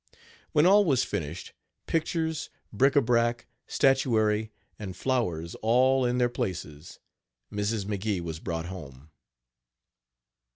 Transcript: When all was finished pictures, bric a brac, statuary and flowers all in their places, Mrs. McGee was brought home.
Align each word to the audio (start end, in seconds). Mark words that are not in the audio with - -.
When 0.51 0.65
all 0.65 0.83
was 0.83 1.03
finished 1.03 1.53
pictures, 1.85 2.49
bric 2.73 2.95
a 2.95 3.01
brac, 3.03 3.45
statuary 3.67 4.51
and 4.79 4.95
flowers 4.97 5.53
all 5.61 6.05
in 6.07 6.17
their 6.17 6.27
places, 6.27 6.97
Mrs. 7.53 7.85
McGee 7.85 8.19
was 8.21 8.39
brought 8.39 8.65
home. 8.65 9.11